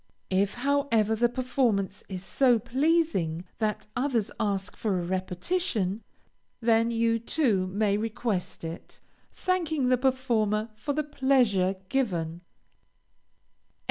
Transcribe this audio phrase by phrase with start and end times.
[0.31, 6.01] If, however, the performance is so pleasing that others ask for a repetition,
[6.59, 8.99] then you too may request it,
[9.31, 12.41] thanking the performer for the pleasure given.